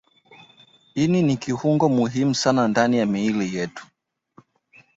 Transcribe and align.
Ini 0.95 1.21
ni 1.21 1.37
kiungo 1.37 1.89
muhimu 1.89 2.35
sana 2.35 2.67
ndani 2.67 2.97
ya 2.97 3.05
miili 3.05 3.55
yetu 3.55 3.87